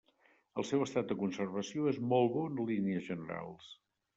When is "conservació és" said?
1.19-1.99